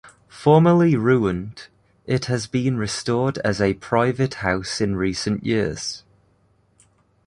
Formerly 0.29 0.95
ruined, 0.95 1.67
it 2.07 2.25
has 2.25 2.47
been 2.47 2.75
restored 2.75 3.37
as 3.43 3.61
a 3.61 3.75
private 3.75 4.33
house 4.41 4.81
in 4.81 4.95
recent 4.95 5.45
years. 5.45 6.03